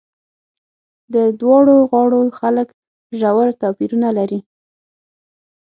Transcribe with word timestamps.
د 1.13 1.15
دواړو 1.41 1.75
غاړو 1.89 2.21
خلک 2.39 2.67
ژور 3.19 3.47
توپیرونه 3.61 4.07
لري. 4.17 4.39